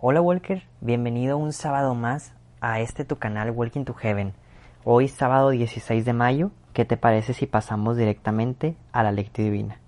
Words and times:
Hola 0.00 0.20
Walker, 0.20 0.62
bienvenido 0.80 1.38
un 1.38 1.52
sábado 1.52 1.92
más 1.96 2.32
a 2.60 2.78
este 2.78 3.04
tu 3.04 3.16
canal 3.16 3.50
Walking 3.50 3.82
to 3.82 3.94
Heaven. 3.94 4.32
Hoy 4.84 5.08
sábado 5.08 5.50
16 5.50 6.04
de 6.04 6.12
mayo, 6.12 6.52
¿qué 6.72 6.84
te 6.84 6.96
parece 6.96 7.34
si 7.34 7.46
pasamos 7.46 7.96
directamente 7.96 8.76
a 8.92 9.02
la 9.02 9.10
lectura 9.10 9.46
divina? 9.46 9.80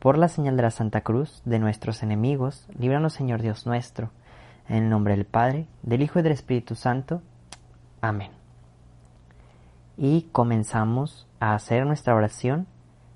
Por 0.00 0.18
la 0.18 0.26
señal 0.26 0.56
de 0.56 0.64
la 0.64 0.72
Santa 0.72 1.02
Cruz 1.02 1.40
de 1.44 1.60
nuestros 1.60 2.02
enemigos, 2.02 2.66
líbranos 2.76 3.12
Señor 3.12 3.42
Dios 3.42 3.64
nuestro, 3.64 4.10
en 4.68 4.78
el 4.78 4.90
nombre 4.90 5.14
del 5.14 5.24
Padre, 5.24 5.68
del 5.84 6.02
Hijo 6.02 6.18
y 6.18 6.22
del 6.22 6.32
Espíritu 6.32 6.74
Santo. 6.74 7.22
Amén. 8.00 8.32
Y 9.96 10.22
comenzamos 10.32 11.28
a 11.38 11.54
hacer 11.54 11.86
nuestra 11.86 12.16
oración 12.16 12.66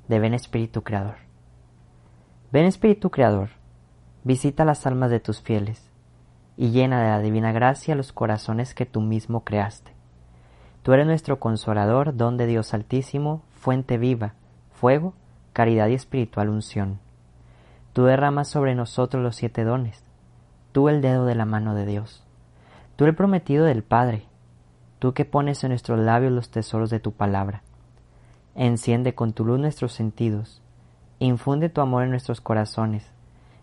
de 0.06 0.20
Ven 0.20 0.34
Espíritu 0.34 0.84
Creador. 0.84 1.16
Ven 2.52 2.64
Espíritu 2.66 3.10
Creador, 3.10 3.48
visita 4.24 4.64
las 4.64 4.86
almas 4.86 5.10
de 5.10 5.20
tus 5.20 5.42
fieles 5.42 5.90
y 6.56 6.70
llena 6.70 7.02
de 7.02 7.10
la 7.10 7.20
divina 7.20 7.52
gracia 7.52 7.94
los 7.94 8.12
corazones 8.12 8.74
que 8.74 8.86
tú 8.86 9.00
mismo 9.00 9.44
creaste. 9.44 9.92
Tú 10.82 10.92
eres 10.92 11.06
nuestro 11.06 11.38
consolador, 11.38 12.16
don 12.16 12.36
de 12.36 12.46
Dios 12.46 12.74
Altísimo, 12.74 13.42
fuente 13.50 13.98
viva, 13.98 14.34
fuego, 14.72 15.14
caridad 15.52 15.88
y 15.88 15.94
espiritual 15.94 16.48
unción. 16.48 17.00
Tú 17.92 18.04
derramas 18.04 18.48
sobre 18.48 18.74
nosotros 18.74 19.22
los 19.22 19.36
siete 19.36 19.64
dones, 19.64 20.02
tú 20.72 20.88
el 20.88 21.00
dedo 21.00 21.26
de 21.26 21.34
la 21.34 21.44
mano 21.44 21.74
de 21.74 21.86
Dios, 21.86 22.24
tú 22.96 23.04
el 23.04 23.14
prometido 23.14 23.64
del 23.64 23.82
Padre, 23.82 24.24
tú 24.98 25.14
que 25.14 25.24
pones 25.24 25.62
en 25.64 25.70
nuestros 25.70 25.98
labios 25.98 26.32
los 26.32 26.50
tesoros 26.50 26.90
de 26.90 27.00
tu 27.00 27.12
palabra. 27.12 27.62
Enciende 28.54 29.14
con 29.14 29.32
tu 29.32 29.44
luz 29.44 29.58
nuestros 29.58 29.92
sentidos, 29.92 30.60
infunde 31.18 31.68
tu 31.68 31.80
amor 31.80 32.04
en 32.04 32.10
nuestros 32.10 32.40
corazones, 32.40 33.13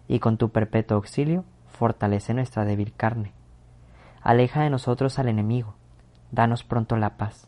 y 0.08 0.20
con 0.20 0.38
tu 0.38 0.50
perpetuo 0.50 0.98
auxilio 0.98 1.46
fortalece 1.68 2.34
nuestra 2.34 2.66
débil 2.66 2.94
carne. 2.94 3.34
Aleja 4.22 4.62
de 4.62 4.70
nosotros 4.70 5.18
al 5.20 5.30
enemigo, 5.30 5.76
danos 6.32 6.64
pronto 6.64 6.96
la 6.98 7.18
paz. 7.18 7.48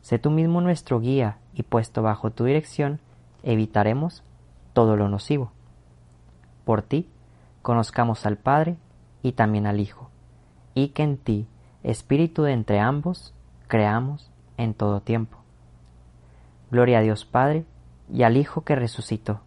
Sé 0.00 0.18
tú 0.18 0.30
mismo 0.30 0.60
nuestro 0.60 1.00
guía 1.00 1.38
y 1.54 1.64
puesto 1.64 2.02
bajo 2.02 2.30
tu 2.30 2.44
dirección, 2.44 3.00
evitaremos 3.42 4.22
todo 4.72 4.96
lo 4.96 5.08
nocivo. 5.08 5.52
Por 6.64 6.82
ti, 6.82 7.08
conozcamos 7.62 8.24
al 8.26 8.36
Padre 8.36 8.76
y 9.22 9.32
también 9.32 9.66
al 9.66 9.80
Hijo, 9.80 10.10
y 10.74 10.88
que 10.88 11.02
en 11.02 11.18
ti, 11.18 11.46
Espíritu 11.82 12.42
de 12.42 12.52
entre 12.52 12.80
ambos, 12.80 13.34
creamos 13.66 14.30
en 14.56 14.74
todo 14.74 15.00
tiempo. 15.00 15.38
Gloria 16.70 16.98
a 16.98 17.02
Dios 17.02 17.24
Padre 17.24 17.64
y 18.12 18.22
al 18.22 18.36
Hijo 18.36 18.62
que 18.62 18.76
resucitó 18.76 19.40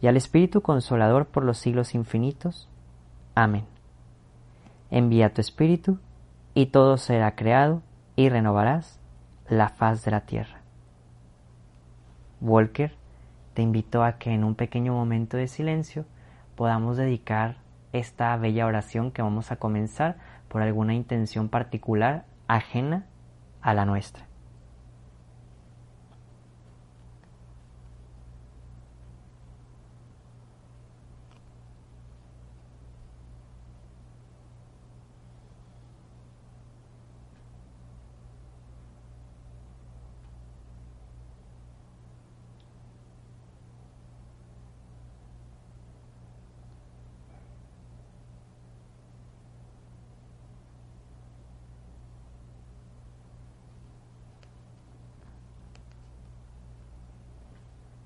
y 0.00 0.06
al 0.06 0.16
Espíritu 0.16 0.62
Consolador 0.62 1.26
por 1.26 1.44
los 1.44 1.58
siglos 1.58 1.94
infinitos. 1.94 2.68
Amén. 3.34 3.64
Envía 4.90 5.32
tu 5.32 5.40
Espíritu, 5.40 5.98
y 6.54 6.66
todo 6.66 6.96
será 6.96 7.36
creado, 7.36 7.82
y 8.16 8.28
renovarás 8.28 8.98
la 9.48 9.68
faz 9.68 10.04
de 10.04 10.10
la 10.10 10.22
tierra. 10.22 10.60
Walker 12.40 12.94
te 13.54 13.62
invito 13.62 14.02
a 14.02 14.18
que 14.18 14.32
en 14.32 14.44
un 14.44 14.54
pequeño 14.54 14.94
momento 14.94 15.36
de 15.36 15.48
silencio 15.48 16.06
podamos 16.54 16.96
dedicar 16.96 17.56
esta 17.92 18.36
bella 18.36 18.66
oración 18.66 19.10
que 19.10 19.22
vamos 19.22 19.52
a 19.52 19.56
comenzar 19.56 20.16
por 20.48 20.62
alguna 20.62 20.94
intención 20.94 21.48
particular 21.48 22.24
ajena 22.48 23.06
a 23.60 23.74
la 23.74 23.84
nuestra. 23.84 24.29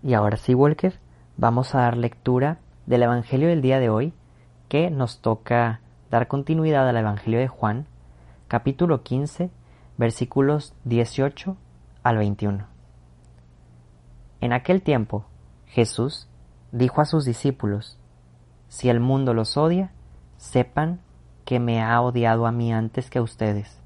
Y 0.05 0.13
ahora 0.13 0.37
sí, 0.37 0.55
Walker, 0.55 1.01
vamos 1.39 1.75
a 1.75 1.81
dar 1.81 1.97
lectura 1.97 2.59
del 2.85 3.05
Evangelio 3.05 3.49
del 3.49 3.63
día 3.63 3.81
de 3.81 3.89
hoy, 3.89 4.13
que 4.69 4.91
nos 4.91 5.23
toca 5.23 5.81
dar 6.11 6.29
continuidad 6.29 6.87
al 6.87 6.99
Evangelio 6.99 7.39
de 7.41 7.49
Juan, 7.49 7.87
capítulo 8.47 9.03
15, 9.03 9.51
versículos 9.97 10.75
18 10.85 11.57
al 12.03 12.19
21. 12.19 12.67
En 14.43 14.53
aquel 14.53 14.83
tiempo, 14.83 15.25
Jesús 15.65 16.29
dijo 16.71 17.01
a 17.01 17.07
sus 17.07 17.25
discípulos, 17.25 17.99
Si 18.69 18.91
el 18.91 19.01
mundo 19.01 19.33
los 19.33 19.57
odia, 19.57 19.91
sepan 20.37 21.01
que 21.47 21.61
me 21.61 21.83
ha 21.83 21.99
odiado 22.03 22.47
a 22.47 22.53
mí 22.53 22.75
antes 22.75 23.09
que 23.09 23.21
a 23.21 23.23
ustedes. 23.23 23.81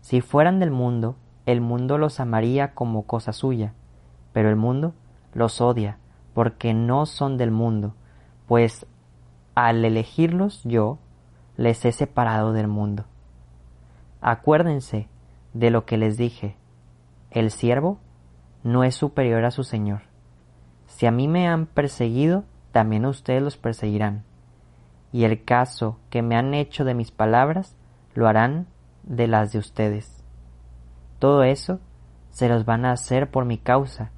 Si 0.00 0.20
fueran 0.20 0.58
del 0.58 0.72
mundo, 0.72 1.14
el 1.46 1.60
mundo 1.60 1.96
los 1.96 2.18
amaría 2.18 2.74
como 2.74 3.04
cosa 3.04 3.32
suya, 3.32 3.72
pero 4.32 4.48
el 4.48 4.56
mundo 4.56 4.94
los 5.34 5.60
odia, 5.60 5.98
porque 6.34 6.74
no 6.74 7.06
son 7.06 7.36
del 7.36 7.50
mundo, 7.50 7.94
pues 8.46 8.86
al 9.54 9.84
elegirlos 9.84 10.62
yo 10.64 10.98
les 11.56 11.84
he 11.84 11.92
separado 11.92 12.52
del 12.52 12.68
mundo. 12.68 13.04
Acuérdense 14.20 15.08
de 15.52 15.70
lo 15.70 15.84
que 15.84 15.96
les 15.96 16.16
dije, 16.16 16.56
el 17.30 17.50
siervo 17.50 17.98
no 18.62 18.84
es 18.84 18.94
superior 18.94 19.44
a 19.44 19.50
su 19.50 19.64
Señor. 19.64 20.02
Si 20.86 21.06
a 21.06 21.10
mí 21.10 21.28
me 21.28 21.46
han 21.46 21.66
perseguido, 21.66 22.44
también 22.72 23.04
a 23.04 23.10
ustedes 23.10 23.42
los 23.42 23.56
perseguirán. 23.56 24.24
Y 25.12 25.24
el 25.24 25.44
caso 25.44 25.98
que 26.10 26.22
me 26.22 26.36
han 26.36 26.54
hecho 26.54 26.84
de 26.84 26.94
mis 26.94 27.10
palabras, 27.10 27.76
lo 28.14 28.28
harán 28.28 28.66
de 29.02 29.26
las 29.26 29.52
de 29.52 29.58
ustedes. 29.58 30.22
Todo 31.18 31.42
eso 31.42 31.80
se 32.30 32.48
los 32.48 32.64
van 32.64 32.84
a 32.84 32.92
hacer 32.92 33.30
por 33.30 33.44
mi 33.44 33.58
causa, 33.58 34.10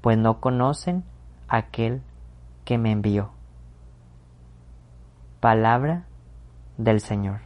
pues 0.00 0.16
no 0.18 0.40
conocen 0.40 1.04
aquel 1.48 2.02
que 2.64 2.78
me 2.78 2.92
envió. 2.92 3.30
Palabra 5.40 6.04
del 6.76 7.00
Señor. 7.00 7.40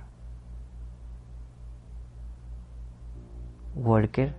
Worker, 3.74 4.34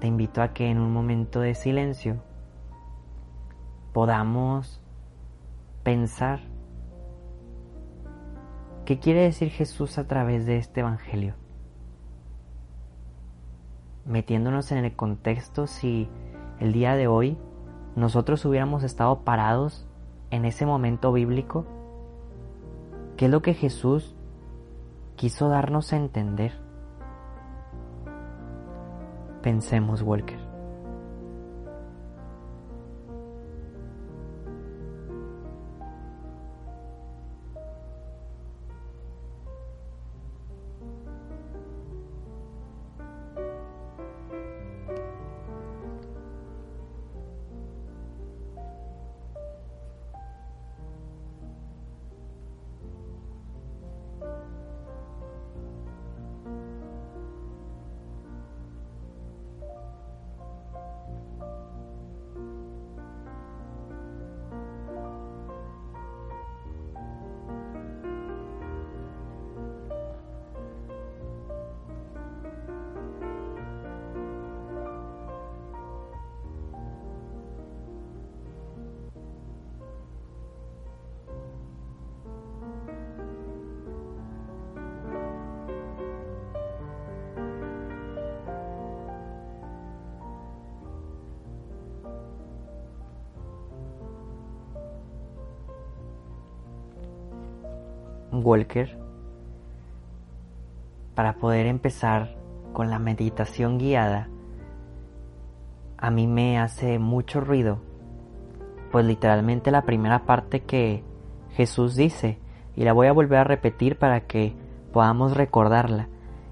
te 0.00 0.06
invito 0.06 0.42
a 0.42 0.52
que 0.52 0.70
en 0.70 0.78
un 0.78 0.92
momento 0.92 1.40
de 1.40 1.54
silencio 1.54 2.22
podamos 3.92 4.80
pensar 5.82 6.40
qué 8.84 8.98
quiere 8.98 9.22
decir 9.22 9.50
Jesús 9.50 9.98
a 9.98 10.06
través 10.06 10.46
de 10.46 10.58
este 10.58 10.80
Evangelio. 10.80 11.34
Metiéndonos 14.04 14.72
en 14.72 14.84
el 14.84 14.94
contexto 14.94 15.66
si 15.66 16.08
el 16.60 16.72
día 16.72 16.94
de 16.94 17.06
hoy 17.06 17.36
nosotros 17.96 18.44
hubiéramos 18.44 18.82
estado 18.82 19.20
parados 19.20 19.86
en 20.30 20.44
ese 20.44 20.64
momento 20.64 21.12
bíblico, 21.12 21.66
¿qué 23.16 23.26
es 23.26 23.30
lo 23.30 23.42
que 23.42 23.54
Jesús 23.54 24.14
quiso 25.16 25.48
darnos 25.48 25.92
a 25.92 25.96
entender? 25.96 26.52
Pensemos, 29.42 30.02
Walker. 30.02 30.38
Walker, 98.32 98.98
para 101.14 101.34
poder 101.34 101.66
empezar 101.66 102.34
con 102.72 102.88
la 102.88 102.98
meditación 102.98 103.78
guiada, 103.78 104.28
a 105.98 106.10
mí 106.10 106.26
me 106.26 106.58
hace 106.58 106.98
mucho 106.98 107.40
ruido, 107.40 107.78
pues 108.90 109.04
literalmente 109.04 109.70
la 109.70 109.82
primera 109.82 110.24
parte 110.24 110.62
que 110.62 111.04
Jesús 111.50 111.94
dice, 111.94 112.38
y 112.74 112.84
la 112.84 112.94
voy 112.94 113.06
a 113.06 113.12
volver 113.12 113.40
a 113.40 113.44
repetir 113.44 113.98
para 113.98 114.22
que 114.22 114.56
podamos 114.92 115.36
recordarla, 115.36 116.08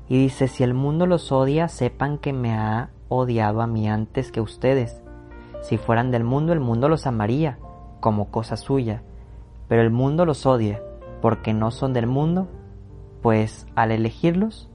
y 0.06 0.18
dice, 0.18 0.48
si 0.48 0.62
el 0.62 0.74
mundo 0.74 1.06
los 1.06 1.32
odia, 1.32 1.68
sepan 1.68 2.18
que 2.18 2.34
me 2.34 2.52
ha 2.52 2.90
odiado 3.08 3.62
a 3.62 3.66
mí 3.66 3.88
antes 3.88 4.30
que 4.32 4.40
ustedes. 4.40 5.02
Si 5.62 5.78
fueran 5.78 6.10
del 6.10 6.24
mundo, 6.24 6.52
el 6.52 6.60
mundo 6.60 6.88
los 6.88 7.06
amaría 7.06 7.58
como 8.00 8.30
cosa 8.30 8.56
suya, 8.56 9.02
pero 9.68 9.82
el 9.82 9.90
mundo 9.90 10.26
los 10.26 10.46
odia 10.46 10.82
porque 11.20 11.52
no 11.52 11.70
son 11.70 11.92
del 11.92 12.06
mundo, 12.06 12.48
pues 13.22 13.66
al 13.74 13.90
elegirlos, 13.90 14.70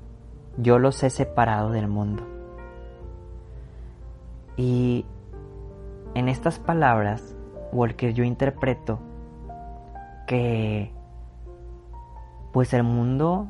yo 0.58 0.80
los 0.80 1.04
he 1.04 1.10
separado 1.10 1.72
del 1.72 1.88
mundo. 1.88 2.24
Y 4.58 5.06
en 6.14 6.30
estas 6.30 6.60
palabras, 6.60 7.36
Walker, 7.72 8.14
yo 8.14 8.24
interpreto 8.24 9.00
que 10.28 10.92
pues 12.54 12.74
el 12.74 12.84
mundo 12.84 13.48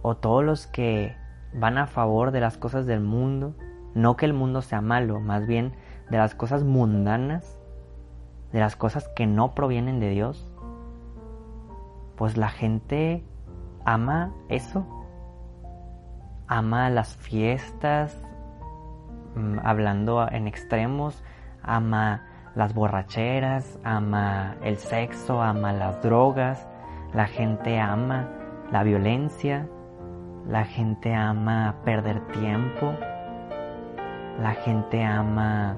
o 0.00 0.16
todos 0.16 0.42
los 0.42 0.66
que 0.66 1.14
van 1.52 1.76
a 1.76 1.86
favor 1.86 2.30
de 2.30 2.40
las 2.40 2.56
cosas 2.56 2.86
del 2.86 3.00
mundo, 3.00 3.54
no 3.94 4.16
que 4.16 4.24
el 4.24 4.32
mundo 4.32 4.62
sea 4.62 4.80
malo, 4.80 5.20
más 5.20 5.46
bien 5.46 5.72
de 6.10 6.16
las 6.16 6.34
cosas 6.34 6.64
mundanas, 6.64 7.60
de 8.52 8.60
las 8.60 8.76
cosas 8.76 9.08
que 9.14 9.26
no 9.26 9.54
provienen 9.54 10.00
de 10.00 10.10
Dios, 10.10 10.47
pues 12.18 12.36
la 12.36 12.48
gente 12.48 13.24
ama 13.84 14.32
eso, 14.48 14.84
ama 16.48 16.90
las 16.90 17.16
fiestas, 17.16 18.20
mm, 19.36 19.60
hablando 19.62 20.28
en 20.28 20.48
extremos, 20.48 21.22
ama 21.62 22.24
las 22.56 22.74
borracheras, 22.74 23.78
ama 23.84 24.56
el 24.62 24.78
sexo, 24.78 25.40
ama 25.40 25.72
las 25.72 26.02
drogas, 26.02 26.66
la 27.14 27.26
gente 27.26 27.78
ama 27.78 28.28
la 28.72 28.82
violencia, 28.82 29.68
la 30.48 30.64
gente 30.64 31.14
ama 31.14 31.76
perder 31.84 32.26
tiempo, 32.32 32.94
la 34.40 34.54
gente 34.54 35.04
ama 35.04 35.76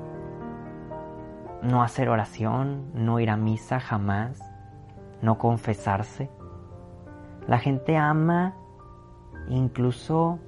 no 1.62 1.82
hacer 1.82 2.08
oración, 2.08 2.90
no 2.94 3.20
ir 3.20 3.28
a 3.28 3.36
misa 3.36 3.78
jamás, 3.78 4.49
no 5.22 5.38
confesarse. 5.38 6.30
La 7.46 7.58
gente 7.58 7.96
ama 7.96 8.54
incluso 9.48 10.38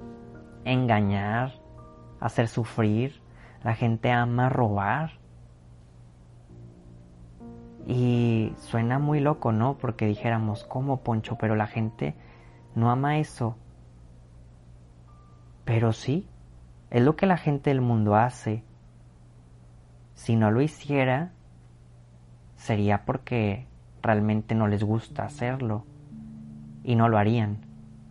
engañar, 0.65 1.53
hacer 2.19 2.47
sufrir. 2.47 3.21
La 3.63 3.75
gente 3.75 4.11
ama 4.11 4.49
robar. 4.49 5.11
Y 7.85 8.53
suena 8.57 8.99
muy 8.99 9.19
loco, 9.19 9.51
¿no? 9.51 9.77
Porque 9.77 10.05
dijéramos, 10.05 10.63
¿cómo, 10.63 11.03
Poncho? 11.03 11.37
Pero 11.37 11.55
la 11.55 11.67
gente 11.67 12.15
no 12.75 12.89
ama 12.89 13.17
eso. 13.17 13.57
Pero 15.65 15.91
sí, 15.91 16.27
es 16.89 17.01
lo 17.01 17.15
que 17.15 17.25
la 17.25 17.37
gente 17.37 17.69
del 17.69 17.81
mundo 17.81 18.15
hace. 18.15 18.63
Si 20.13 20.35
no 20.35 20.51
lo 20.51 20.61
hiciera, 20.61 21.31
sería 22.55 23.03
porque 23.05 23.67
realmente 24.03 24.53
no 24.53 24.67
les 24.67 24.83
gusta 24.83 25.23
hacerlo 25.23 25.85
y 26.83 26.95
no 26.95 27.09
lo 27.09 27.17
harían. 27.17 27.57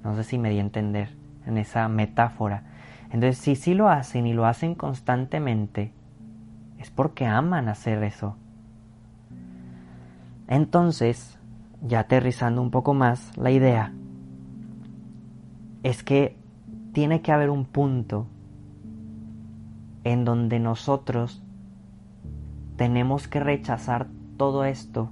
No 0.03 0.17
sé 0.17 0.25
si 0.25 0.39
me 0.39 0.51
di 0.51 0.59
a 0.59 0.63
entender 0.63 1.11
en 1.47 1.59
esa 1.59 1.87
metáfora. 1.89 2.65
Entonces, 3.11 3.39
si 3.39 3.55
sí 3.55 3.75
lo 3.75 3.89
hacen 3.89 4.27
y 4.27 4.33
lo 4.33 4.47
hacen 4.47 4.75
constantemente, 4.75 5.93
es 6.79 6.91
porque 6.91 7.27
aman 7.27 7.69
hacer 7.69 8.03
eso. 8.03 8.37
Entonces, 10.49 11.39
ya 11.83 12.01
aterrizando 12.01 12.63
un 12.63 12.71
poco 12.71 12.95
más 12.95 13.37
la 13.37 13.51
idea, 13.51 13.93
es 15.83 16.03
que 16.03 16.37
tiene 16.93 17.21
que 17.21 17.33
haber 17.33 17.51
un 17.51 17.65
punto 17.65 18.27
en 20.05 20.25
donde 20.25 20.59
nosotros 20.59 21.43
tenemos 22.77 23.29
que 23.29 23.41
rechazar 23.41 24.09
todo 24.37 24.65
esto 24.65 25.11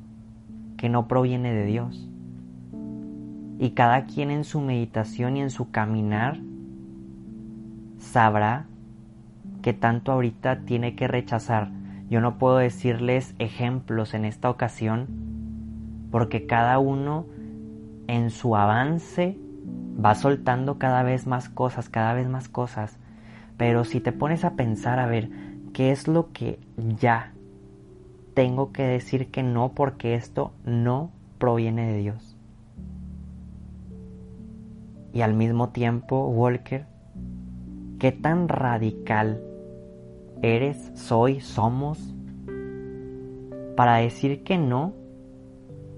que 0.81 0.89
no 0.89 1.09
proviene 1.09 1.53
de 1.53 1.67
Dios. 1.67 2.09
Y 3.59 3.73
cada 3.73 4.07
quien 4.07 4.31
en 4.31 4.45
su 4.45 4.63
meditación 4.63 5.37
y 5.37 5.43
en 5.43 5.51
su 5.51 5.71
caminar 5.71 6.39
sabrá 7.99 8.65
que 9.61 9.75
tanto 9.75 10.11
ahorita 10.11 10.61
tiene 10.61 10.95
que 10.97 11.07
rechazar. 11.07 11.71
Yo 12.09 12.23
no 12.23 12.39
puedo 12.39 12.57
decirles 12.57 13.35
ejemplos 13.39 14.15
en 14.15 14.25
esta 14.25 14.49
ocasión 14.49 15.07
porque 16.11 16.47
cada 16.47 16.79
uno 16.79 17.27
en 18.07 18.31
su 18.31 18.57
avance 18.57 19.37
va 20.03 20.15
soltando 20.15 20.79
cada 20.79 21.03
vez 21.03 21.27
más 21.27 21.51
cosas, 21.51 21.91
cada 21.91 22.15
vez 22.15 22.27
más 22.27 22.49
cosas. 22.49 22.99
Pero 23.59 23.85
si 23.85 24.01
te 24.01 24.13
pones 24.13 24.47
a 24.47 24.55
pensar 24.55 24.99
a 24.99 25.05
ver 25.05 25.29
qué 25.75 25.91
es 25.91 26.09
lo 26.09 26.33
que 26.33 26.59
ya 26.99 27.35
tengo 28.41 28.73
que 28.73 28.85
decir 28.85 29.31
que 29.31 29.43
no 29.43 29.73
porque 29.75 30.15
esto 30.15 30.55
no 30.65 31.11
proviene 31.37 31.93
de 31.93 31.99
Dios. 31.99 32.39
Y 35.13 35.21
al 35.21 35.35
mismo 35.35 35.69
tiempo, 35.69 36.27
Walker, 36.27 36.87
¿qué 37.99 38.13
tan 38.13 38.49
radical 38.49 39.43
eres, 40.41 40.91
soy, 40.95 41.41
somos 41.41 42.15
para 43.77 43.97
decir 43.97 44.43
que 44.43 44.57
no 44.57 44.95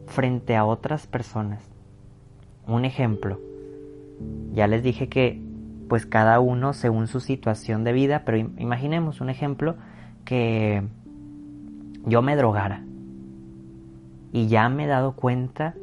frente 0.06 0.56
a 0.56 0.64
otras 0.64 1.06
personas? 1.06 1.62
Un 2.66 2.84
ejemplo, 2.84 3.38
ya 4.52 4.66
les 4.66 4.82
dije 4.82 5.08
que 5.08 5.40
pues 5.88 6.06
cada 6.06 6.40
uno 6.40 6.72
según 6.72 7.06
su 7.06 7.20
situación 7.20 7.84
de 7.84 7.92
vida, 7.92 8.24
pero 8.24 8.38
imaginemos 8.38 9.20
un 9.20 9.30
ejemplo 9.30 9.76
que 10.24 10.82
yo 12.04 12.22
me 12.22 12.36
drogara. 12.36 12.84
Y 14.32 14.48
ya 14.48 14.68
me 14.68 14.84
he 14.84 14.88
dado 14.88 15.12
cuenta 15.12 15.74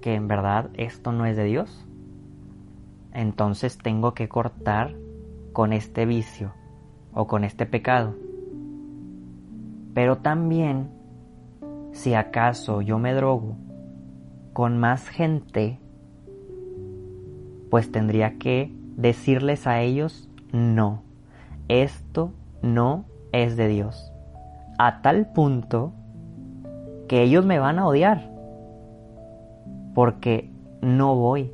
que 0.00 0.14
en 0.14 0.28
verdad 0.28 0.70
esto 0.74 1.12
no 1.12 1.26
es 1.26 1.36
de 1.36 1.44
Dios, 1.44 1.86
entonces 3.12 3.78
tengo 3.78 4.14
que 4.14 4.28
cortar 4.28 4.94
con 5.52 5.72
este 5.72 6.06
vicio 6.06 6.52
o 7.12 7.26
con 7.26 7.44
este 7.44 7.66
pecado. 7.66 8.14
Pero 9.94 10.18
también, 10.18 10.90
si 11.92 12.14
acaso 12.14 12.80
yo 12.80 12.98
me 12.98 13.12
drogo 13.12 13.56
con 14.52 14.78
más 14.78 15.08
gente, 15.08 15.78
pues 17.70 17.90
tendría 17.90 18.38
que 18.38 18.74
decirles 18.96 19.66
a 19.66 19.80
ellos, 19.80 20.28
no, 20.52 21.02
esto 21.68 22.32
no 22.62 23.04
es 23.32 23.56
de 23.56 23.68
Dios 23.68 24.11
a 24.84 25.00
tal 25.00 25.26
punto 25.26 25.92
que 27.06 27.22
ellos 27.22 27.46
me 27.46 27.60
van 27.60 27.78
a 27.78 27.86
odiar 27.86 28.32
porque 29.94 30.50
no 30.80 31.14
voy 31.14 31.52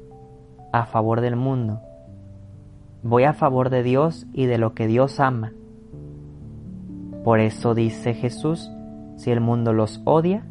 a 0.73 0.87
favor 0.87 1.21
del 1.21 1.37
mundo. 1.37 1.83
Voy 3.03 3.25
a 3.25 3.35
favor 3.35 3.69
de 3.69 3.83
Dios 3.83 4.27
y 4.33 4.47
de 4.47 4.57
lo 4.57 4.73
que 4.73 4.87
Dios 4.87 5.21
ama. 5.21 5.53
Por 7.23 7.41
eso 7.41 7.75
dice 7.75 8.15
Jesús, 8.15 8.71
si 9.17 9.31
el 9.31 9.43
mundo 9.43 9.75
los 9.75 10.01
odia, 10.07 10.47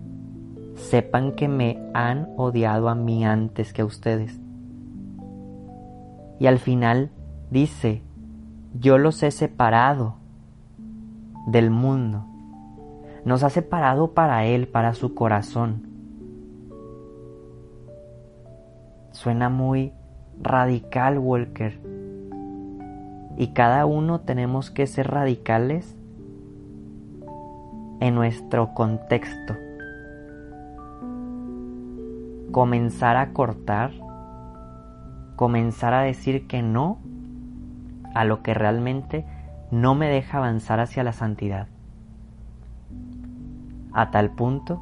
sepan 0.75 1.31
que 1.31 1.47
me 1.47 1.81
han 1.95 2.29
odiado 2.37 2.89
a 2.89 2.95
mí 2.95 3.25
antes 3.25 3.73
que 3.73 3.81
a 3.81 3.85
ustedes. 3.85 4.39
Y 6.39 6.45
al 6.45 6.59
final 6.59 7.09
dice, 7.49 8.03
yo 8.79 8.99
los 8.99 9.23
he 9.23 9.31
separado 9.31 10.17
del 11.47 11.71
mundo 11.71 12.36
nos 13.27 13.43
ha 13.43 13.49
separado 13.49 14.13
para 14.13 14.45
Él, 14.45 14.69
para 14.69 14.93
su 14.93 15.13
corazón. 15.13 15.83
Suena 19.11 19.49
muy 19.49 19.91
radical, 20.41 21.19
Walker. 21.19 21.77
Y 23.35 23.47
cada 23.47 23.85
uno 23.85 24.21
tenemos 24.21 24.71
que 24.71 24.87
ser 24.87 25.11
radicales 25.11 25.93
en 27.99 28.15
nuestro 28.15 28.73
contexto. 28.73 29.57
Comenzar 32.53 33.17
a 33.17 33.33
cortar, 33.33 33.91
comenzar 35.35 35.93
a 35.93 36.03
decir 36.03 36.47
que 36.47 36.61
no 36.61 36.99
a 38.15 38.23
lo 38.23 38.41
que 38.41 38.53
realmente 38.53 39.25
no 39.69 39.95
me 39.95 40.07
deja 40.07 40.37
avanzar 40.37 40.79
hacia 40.79 41.03
la 41.03 41.11
santidad 41.11 41.67
a 43.97 44.11
tal 44.11 44.29
punto, 44.29 44.79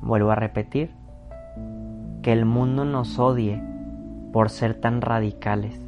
vuelvo 0.00 0.30
a 0.30 0.34
repetir, 0.34 0.94
que 2.22 2.32
el 2.32 2.46
mundo 2.46 2.86
nos 2.86 3.18
odie 3.18 3.62
por 4.32 4.48
ser 4.48 4.80
tan 4.80 5.02
radicales. 5.02 5.78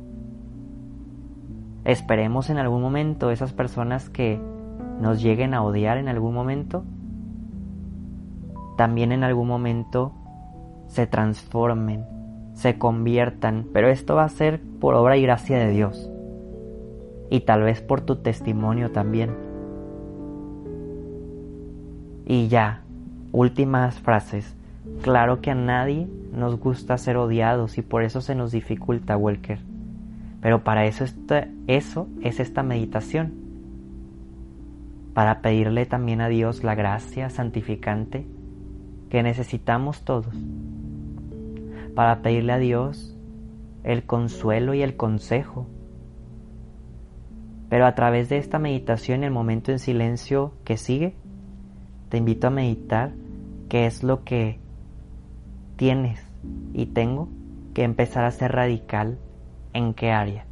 Esperemos 1.87 2.51
en 2.51 2.59
algún 2.59 2.83
momento 2.83 3.31
esas 3.31 3.55
personas 3.55 4.11
que 4.11 4.39
nos 5.01 5.23
lleguen 5.23 5.55
a 5.55 5.63
odiar 5.63 5.97
en 5.97 6.09
algún 6.09 6.35
momento, 6.35 6.85
también 8.77 9.13
en 9.13 9.25
algún 9.25 9.49
momento 9.49 10.13
se 10.89 11.07
transformen, 11.07 12.05
se 12.53 12.77
conviertan, 12.77 13.67
pero 13.73 13.89
esto 13.89 14.15
va 14.15 14.25
a 14.25 14.29
ser 14.29 14.61
por 14.79 14.95
obra 14.95 15.17
y 15.17 15.23
gracia 15.23 15.57
de 15.57 15.71
Dios. 15.71 16.11
Y 17.31 17.41
tal 17.41 17.63
vez 17.63 17.81
por 17.81 18.03
tu 18.03 18.17
testimonio 18.17 18.91
también. 18.93 19.52
Y 22.27 22.49
ya, 22.49 22.83
últimas 23.33 23.99
frases. 24.01 24.57
Claro 25.03 25.41
que 25.41 25.51
a 25.51 25.55
nadie 25.55 26.09
nos 26.33 26.59
gusta 26.59 26.99
ser 26.99 27.17
odiados 27.17 27.79
y 27.79 27.83
por 27.83 28.03
eso 28.03 28.21
se 28.21 28.35
nos 28.35 28.53
dificulta, 28.53 29.17
Walker. 29.17 29.59
Pero 30.41 30.65
para 30.65 30.87
eso, 30.87 31.05
eso 31.67 32.09
es 32.21 32.41
esta 32.41 32.63
meditación. 32.63 33.33
Para 35.15 35.41
pedirle 35.41 35.87
también 35.87 36.21
a 36.21 36.29
Dios 36.29 36.65
la 36.65 36.75
gracia 36.75 37.31
santificante 37.31 38.27
que 39.09 39.23
necesitamos 39.23 40.05
todos. 40.05 40.35
Para 41.95 42.23
pedirle 42.23 42.53
a 42.53 42.59
Dios 42.59 43.17
el 43.85 44.05
consuelo 44.05 44.75
y 44.75 44.83
el 44.83 44.97
consejo. 44.97 45.67
Pero 47.69 47.87
a 47.87 47.95
través 47.95 48.29
de 48.29 48.39
esta 48.39 48.59
meditación, 48.59 49.25
el 49.25 49.31
momento 49.31 49.71
en 49.71 49.79
silencio 49.79 50.55
que 50.65 50.77
sigue, 50.77 51.15
te 52.13 52.19
invito 52.19 52.49
a 52.49 52.51
meditar 52.51 53.15
qué 53.71 53.87
es 53.87 54.03
lo 54.03 54.23
que 54.23 54.59
tienes 55.77 56.21
y 56.75 56.85
tengo 56.85 57.31
que 57.73 57.85
empezar 57.85 58.27
a 58.27 58.31
ser 58.31 58.53
radical 58.53 59.17
en 59.73 59.95
qué 59.95 60.13
área. 60.13 60.45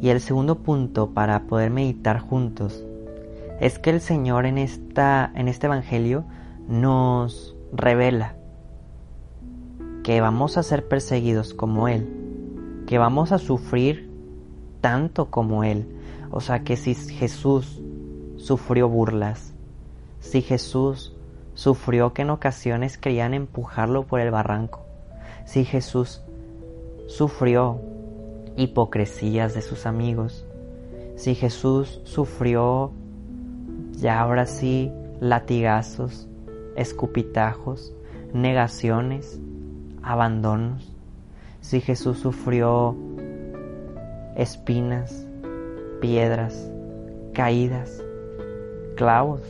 Y 0.00 0.08
el 0.08 0.20
segundo 0.20 0.56
punto 0.56 1.10
para 1.10 1.44
poder 1.44 1.70
meditar 1.70 2.20
juntos 2.20 2.84
es 3.60 3.78
que 3.78 3.90
el 3.90 4.00
Señor 4.00 4.46
en, 4.46 4.58
esta, 4.58 5.30
en 5.34 5.48
este 5.48 5.66
Evangelio 5.66 6.24
nos 6.68 7.54
revela 7.72 8.34
que 10.02 10.20
vamos 10.20 10.56
a 10.56 10.62
ser 10.62 10.88
perseguidos 10.88 11.52
como 11.54 11.88
Él, 11.88 12.08
que 12.86 12.98
vamos 12.98 13.32
a 13.32 13.38
sufrir 13.38 14.10
tanto 14.80 15.30
como 15.30 15.64
Él. 15.64 15.86
O 16.30 16.40
sea 16.40 16.62
que 16.62 16.76
si 16.76 16.94
Jesús 16.94 17.82
sufrió 18.36 18.88
burlas, 18.88 19.52
si 20.20 20.40
Jesús 20.40 21.14
sufrió 21.54 22.14
que 22.14 22.22
en 22.22 22.30
ocasiones 22.30 22.96
querían 22.96 23.34
empujarlo 23.34 24.06
por 24.06 24.20
el 24.20 24.30
barranco, 24.30 24.84
si 25.44 25.64
Jesús 25.64 26.22
sufrió 27.06 27.80
hipocresías 28.56 29.54
de 29.54 29.62
sus 29.62 29.86
amigos. 29.86 30.46
Si 31.16 31.34
Jesús 31.34 32.00
sufrió 32.04 32.92
ya 33.92 34.20
ahora 34.20 34.46
sí 34.46 34.90
latigazos, 35.20 36.28
escupitajos, 36.76 37.94
negaciones, 38.32 39.40
abandonos. 40.02 40.96
Si 41.60 41.80
Jesús 41.80 42.18
sufrió 42.18 42.96
espinas, 44.36 45.26
piedras, 46.00 46.70
caídas, 47.34 48.02
clavos 48.96 49.42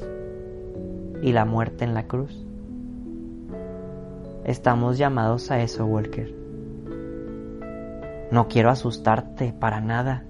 y 1.22 1.32
la 1.32 1.44
muerte 1.44 1.84
en 1.84 1.94
la 1.94 2.06
cruz. 2.08 2.44
Estamos 4.44 4.98
llamados 4.98 5.50
a 5.50 5.62
eso, 5.62 5.86
Walker. 5.86 6.39
No 8.30 8.46
quiero 8.46 8.70
asustarte 8.70 9.52
para 9.52 9.80
nada, 9.80 10.24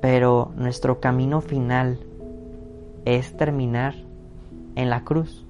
pero 0.00 0.52
nuestro 0.56 1.00
camino 1.00 1.40
final 1.40 1.98
es 3.04 3.36
terminar 3.36 3.94
en 4.76 4.88
la 4.88 5.02
cruz. 5.02 5.46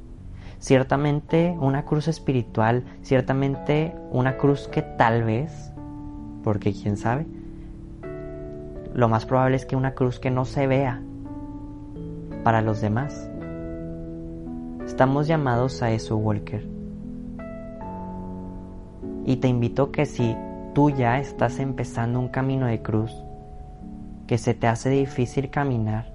Ciertamente 0.59 1.57
una 1.61 1.85
cruz 1.85 2.09
espiritual, 2.09 2.85
ciertamente 3.03 3.95
una 4.11 4.39
cruz 4.39 4.67
que 4.69 4.83
tal 4.83 5.25
vez, 5.25 5.73
porque 6.43 6.73
quién 6.73 6.97
sabe, 6.97 7.27
lo 8.95 9.09
más 9.09 9.27
probable 9.27 9.57
es 9.57 9.67
que 9.67 9.77
una 9.77 9.95
cruz 9.95 10.19
que 10.21 10.31
no 10.31 10.45
se 10.45 10.67
vea 10.67 11.03
para 12.45 12.63
los 12.63 12.81
demás. 12.81 13.31
Estamos 14.87 15.29
llamados 15.29 15.83
a 15.83 15.91
eso, 15.93 16.17
Walker. 16.17 16.67
Y 19.25 19.37
te 19.37 19.49
invito 19.49 19.93
que 19.93 20.07
si 20.07 20.35
tú 20.75 20.91
ya 20.91 21.19
estás 21.19 21.59
empezando 21.59 22.21
un 22.21 22.29
camino 22.29 22.67
de 22.67 22.83
cruz 22.83 23.13
que 24.27 24.39
se 24.39 24.55
te 24.55 24.69
hace 24.69 24.91
difícil 24.91 25.51
caminar 25.51 26.15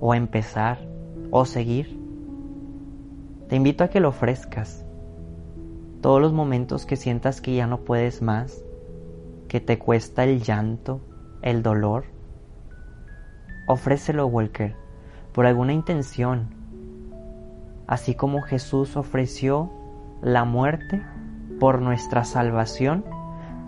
o 0.00 0.14
empezar 0.14 0.78
o 1.30 1.44
seguir, 1.44 1.98
te 3.48 3.56
invito 3.56 3.82
a 3.82 3.88
que 3.88 4.00
lo 4.00 4.10
ofrezcas. 4.10 4.84
Todos 6.00 6.20
los 6.20 6.32
momentos 6.32 6.86
que 6.86 6.94
sientas 6.94 7.40
que 7.40 7.56
ya 7.56 7.66
no 7.66 7.80
puedes 7.80 8.22
más, 8.22 8.62
que 9.48 9.60
te 9.60 9.78
cuesta 9.78 10.22
el 10.22 10.42
llanto, 10.42 11.00
el 11.42 11.62
dolor, 11.64 12.04
ofrécelo, 13.66 14.26
Walker, 14.26 14.76
por 15.32 15.46
alguna 15.46 15.72
intención, 15.72 16.54
así 17.88 18.14
como 18.14 18.42
Jesús 18.42 18.96
ofreció 18.96 19.72
la 20.22 20.44
muerte 20.44 21.02
por 21.58 21.82
nuestra 21.82 22.24
salvación 22.24 23.04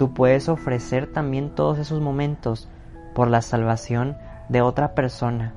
Tú 0.00 0.14
puedes 0.14 0.48
ofrecer 0.48 1.12
también 1.12 1.54
todos 1.54 1.78
esos 1.78 2.00
momentos 2.00 2.70
por 3.14 3.28
la 3.28 3.42
salvación 3.42 4.16
de 4.48 4.62
otra 4.62 4.94
persona 4.94 5.52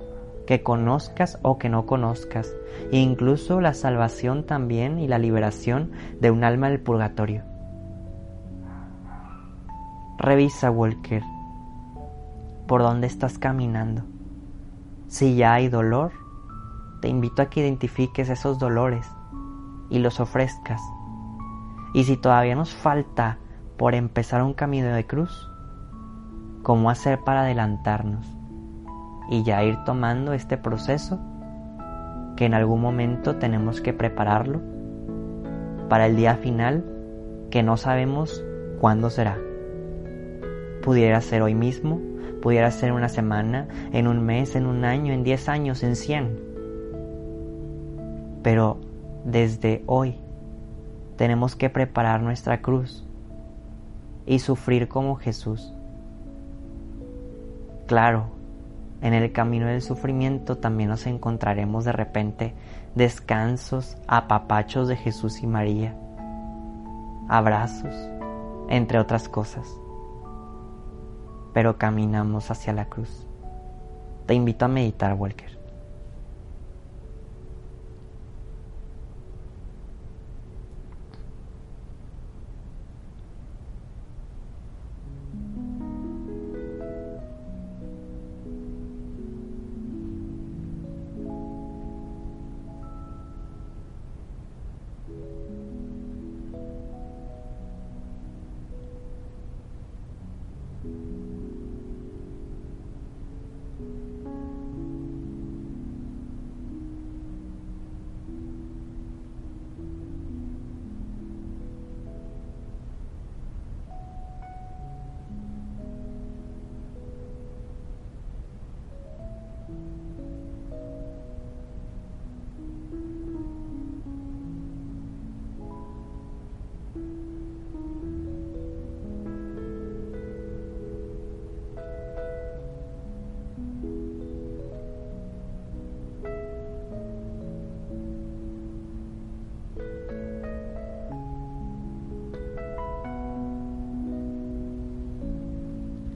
que 0.45 0.61
conozcas 0.63 1.39
o 1.43 1.57
que 1.57 1.69
no 1.69 1.85
conozcas, 1.85 2.53
e 2.91 2.97
incluso 2.97 3.61
la 3.61 3.73
salvación 3.73 4.45
también 4.45 4.99
y 4.99 5.07
la 5.07 5.17
liberación 5.17 5.93
de 6.19 6.29
un 6.29 6.43
alma 6.43 6.67
del 6.67 6.81
purgatorio. 6.81 7.45
Revisa, 10.17 10.69
Walker, 10.69 11.23
por 12.67 12.81
dónde 12.81 13.07
estás 13.07 13.39
caminando. 13.39 14.03
Si 15.07 15.37
ya 15.37 15.53
hay 15.53 15.69
dolor, 15.69 16.11
te 17.01 17.07
invito 17.07 17.43
a 17.43 17.45
que 17.45 17.61
identifiques 17.61 18.27
esos 18.27 18.59
dolores 18.59 19.07
y 19.89 19.99
los 19.99 20.19
ofrezcas. 20.19 20.81
Y 21.93 22.03
si 22.03 22.17
todavía 22.17 22.55
nos 22.55 22.73
falta 22.73 23.37
por 23.77 23.95
empezar 23.95 24.43
un 24.43 24.53
camino 24.53 24.93
de 24.93 25.05
cruz, 25.05 25.49
cómo 26.61 26.89
hacer 26.89 27.19
para 27.19 27.41
adelantarnos 27.41 28.25
y 29.29 29.43
ya 29.43 29.63
ir 29.63 29.77
tomando 29.85 30.33
este 30.33 30.57
proceso 30.57 31.19
que 32.35 32.45
en 32.45 32.53
algún 32.53 32.81
momento 32.81 33.35
tenemos 33.35 33.81
que 33.81 33.93
prepararlo 33.93 34.61
para 35.89 36.07
el 36.07 36.15
día 36.15 36.35
final 36.35 36.83
que 37.49 37.63
no 37.63 37.77
sabemos 37.77 38.43
cuándo 38.79 39.09
será. 39.09 39.37
Pudiera 40.81 41.21
ser 41.21 41.41
hoy 41.41 41.55
mismo, 41.55 42.01
pudiera 42.41 42.69
ser 42.71 42.91
una 42.91 43.09
semana, 43.09 43.67
en 43.91 44.07
un 44.07 44.25
mes, 44.25 44.55
en 44.55 44.65
un 44.65 44.85
año, 44.85 45.13
en 45.13 45.23
diez 45.23 45.47
años, 45.47 45.83
en 45.83 45.95
cien. 45.95 46.39
Pero 48.41 48.81
desde 49.23 49.83
hoy 49.85 50.15
tenemos 51.15 51.55
que 51.55 51.69
preparar 51.69 52.21
nuestra 52.21 52.61
cruz 52.61 53.07
y 54.25 54.39
sufrir 54.39 54.87
como 54.87 55.15
Jesús. 55.15 55.73
Claro, 57.87 58.27
en 59.01 59.13
el 59.13 59.31
camino 59.31 59.67
del 59.67 59.81
sufrimiento 59.81 60.57
también 60.57 60.89
nos 60.89 61.05
encontraremos 61.05 61.83
de 61.83 61.91
repente 61.91 62.53
descansos, 62.95 63.97
apapachos 64.07 64.87
de 64.87 64.95
Jesús 64.95 65.43
y 65.43 65.47
María, 65.47 65.95
abrazos, 67.27 67.93
entre 68.69 68.99
otras 68.99 69.27
cosas. 69.27 69.67
Pero 71.53 71.77
caminamos 71.77 72.49
hacia 72.49 72.73
la 72.73 72.85
cruz. 72.85 73.27
Te 74.25 74.33
invito 74.33 74.65
a 74.65 74.69
meditar, 74.69 75.13
Walker. 75.13 75.62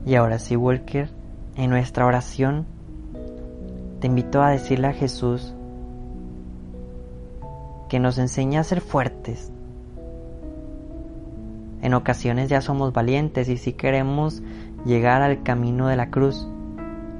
Y 0.08 0.15
ahora 0.15 0.39
sí, 0.39 0.56
Walker, 0.56 1.10
en 1.58 1.70
nuestra 1.70 2.06
oración, 2.06 2.65
te 4.00 4.08
invito 4.08 4.41
a 4.41 4.52
decirle 4.52 4.88
a 4.88 4.93
Jesús 4.93 5.54
que 7.89 8.00
nos 8.00 8.17
enseña 8.17 8.62
a 8.62 8.63
ser 8.63 8.80
fuertes. 8.80 9.52
En 11.82 11.93
ocasiones 11.93 12.48
ya 12.48 12.62
somos 12.62 12.93
valientes 12.93 13.50
y 13.50 13.58
sí 13.58 13.74
queremos 13.74 14.41
llegar 14.86 15.22
al 15.22 15.43
camino 15.43 15.89
de 15.89 15.98
la 15.98 16.10
cruz, 16.10 16.48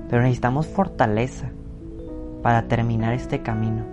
pero 0.10 0.21
necesitamos 0.21 0.65
fortaleza 0.65 1.50
para 2.41 2.69
terminar 2.69 3.13
este 3.13 3.41
camino. 3.41 3.84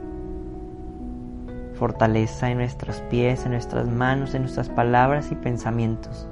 Fortaleza 1.74 2.48
en 2.48 2.58
nuestros 2.58 3.00
pies, 3.10 3.44
en 3.44 3.50
nuestras 3.50 3.88
manos, 3.88 4.36
en 4.36 4.42
nuestras 4.42 4.68
palabras 4.68 5.32
y 5.32 5.34
pensamientos 5.34 6.28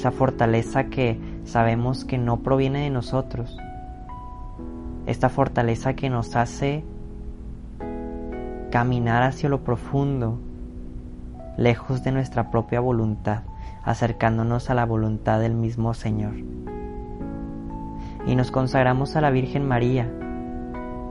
esa 0.00 0.12
fortaleza 0.12 0.84
que 0.84 1.20
sabemos 1.44 2.06
que 2.06 2.16
no 2.16 2.38
proviene 2.38 2.84
de 2.84 2.90
nosotros, 2.90 3.54
esta 5.04 5.28
fortaleza 5.28 5.92
que 5.92 6.08
nos 6.08 6.36
hace 6.36 6.84
caminar 8.70 9.22
hacia 9.22 9.50
lo 9.50 9.62
profundo, 9.62 10.38
lejos 11.58 12.02
de 12.02 12.12
nuestra 12.12 12.50
propia 12.50 12.80
voluntad, 12.80 13.42
acercándonos 13.84 14.70
a 14.70 14.74
la 14.74 14.86
voluntad 14.86 15.38
del 15.38 15.52
mismo 15.52 15.92
Señor. 15.92 16.36
Y 18.26 18.36
nos 18.36 18.50
consagramos 18.50 19.16
a 19.16 19.20
la 19.20 19.28
Virgen 19.28 19.68
María, 19.68 20.10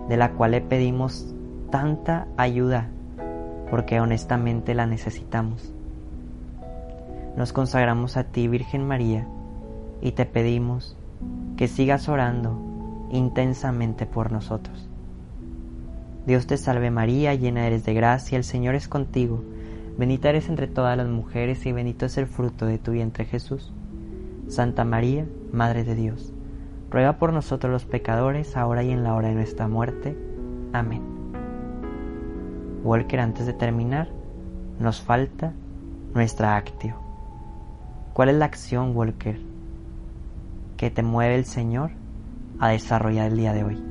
de 0.07 0.17
la 0.17 0.31
cual 0.31 0.51
le 0.51 0.61
pedimos 0.61 1.35
tanta 1.69 2.25
ayuda, 2.37 2.87
porque 3.69 4.01
honestamente 4.01 4.73
la 4.73 4.87
necesitamos 4.87 5.75
nos 7.39 7.53
consagramos 7.53 8.17
a 8.17 8.25
ti, 8.25 8.49
Virgen 8.49 8.85
María, 8.85 9.25
y 10.01 10.11
te 10.11 10.25
pedimos 10.25 10.97
que 11.55 11.69
sigas 11.69 12.09
orando 12.09 13.07
intensamente 13.11 14.05
por 14.05 14.33
nosotros. 14.33 14.89
Dios 16.27 16.47
te 16.47 16.57
salve 16.57 16.91
María, 16.91 17.33
llena 17.35 17.65
eres 17.65 17.85
de 17.85 17.93
gracia, 17.93 18.37
el 18.37 18.43
Señor 18.43 18.75
es 18.75 18.89
contigo, 18.89 19.41
bendita 19.97 20.27
eres 20.27 20.49
entre 20.49 20.67
todas 20.67 20.97
las 20.97 21.07
mujeres 21.07 21.65
y 21.65 21.71
bendito 21.71 22.07
es 22.07 22.17
el 22.17 22.27
fruto 22.27 22.65
de 22.65 22.77
tu 22.77 22.91
vientre 22.91 23.23
Jesús. 23.23 23.71
Santa 24.49 24.83
María, 24.83 25.25
Madre 25.53 25.85
de 25.85 25.95
Dios, 25.95 26.33
ruega 26.89 27.19
por 27.19 27.31
nosotros 27.31 27.71
los 27.71 27.85
pecadores, 27.85 28.57
ahora 28.57 28.83
y 28.83 28.91
en 28.91 29.05
la 29.05 29.15
hora 29.15 29.29
de 29.29 29.35
nuestra 29.35 29.69
muerte. 29.69 30.17
Amén. 30.73 31.03
Walker, 32.83 33.21
antes 33.21 33.45
de 33.45 33.53
terminar, 33.53 34.09
nos 34.77 34.99
falta 34.99 35.53
nuestra 36.13 36.57
actio. 36.57 37.08
¿Cuál 38.13 38.29
es 38.29 38.35
la 38.35 38.45
acción, 38.45 38.95
Walker, 38.95 39.39
que 40.77 40.89
te 40.89 41.03
mueve 41.03 41.35
el 41.35 41.45
Señor 41.45 41.91
a 42.59 42.69
desarrollar 42.69 43.31
el 43.31 43.37
día 43.37 43.53
de 43.53 43.63
hoy? 43.63 43.88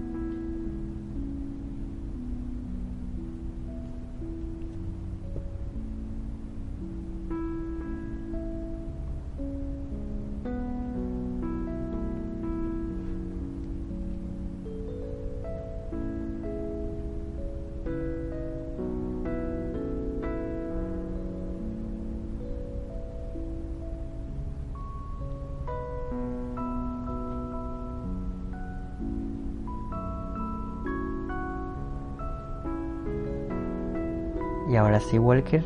Ahora 34.78 35.00
sí, 35.00 35.18
Walker, 35.18 35.62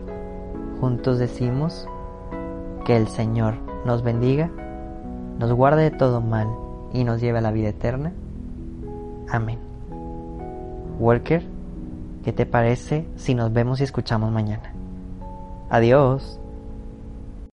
juntos 0.81 1.18
decimos 1.18 1.87
que 2.85 2.96
el 2.96 3.09
Señor 3.09 3.55
nos 3.85 4.03
bendiga, 4.03 4.51
nos 5.38 5.53
guarde 5.53 5.85
de 5.85 5.90
todo 5.90 6.20
mal 6.20 6.48
y 6.92 7.05
nos 7.05 7.20
lleve 7.20 7.38
a 7.38 7.42
la 7.42 7.53
vida 7.53 7.68
eterna. 7.68 8.12
Amén. 9.31 9.59
Walker, 10.98 11.42
¿qué 12.25 12.33
te 12.33 12.46
parece 12.46 13.07
si 13.16 13.35
nos 13.35 13.53
vemos 13.53 13.81
y 13.81 13.85
escuchamos 13.85 14.31
mañana? 14.31 14.72
Adiós. 15.70 16.41